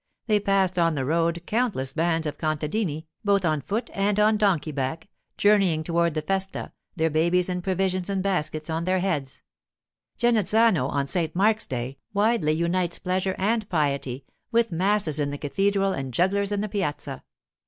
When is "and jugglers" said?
15.93-16.51